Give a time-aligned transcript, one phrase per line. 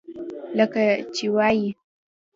[0.57, 0.83] لکه
[1.15, 1.65] چې وائي۔